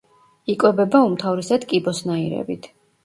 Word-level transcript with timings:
იკვებება 0.53 1.01
უმთავრესად 1.09 1.67
კიბოსნაირებით. 1.75 2.71